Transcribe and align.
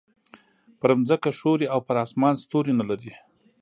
پر 0.79 0.89
ځمکه 1.07 1.29
ښوری 1.37 1.67
او 1.73 1.79
پر 1.87 1.95
اسمان 2.05 2.35
ستوری 2.43 2.73
نه 2.79 2.85
لري. 2.89 3.11